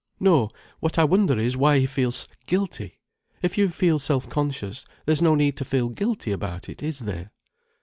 No, 0.19 0.49
what 0.79 0.97
I 0.97 1.03
wonder 1.03 1.37
is 1.37 1.55
why 1.55 1.77
he 1.77 1.85
feels 1.85 2.27
guilty. 2.47 2.97
If 3.43 3.55
you 3.55 3.69
feel 3.69 3.99
self 3.99 4.27
conscious, 4.27 4.83
there's 5.05 5.21
no 5.21 5.35
need 5.35 5.55
to 5.57 5.63
feel 5.63 5.89
guilty 5.89 6.31
about 6.31 6.69
it, 6.69 6.81
is 6.81 6.97
there?" 6.97 7.29